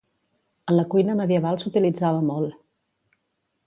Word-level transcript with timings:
En 0.71 0.75
la 0.79 0.85
cuina 0.93 1.17
medieval 1.21 1.61
s'utilitzava 1.65 2.27
molt. 2.35 2.61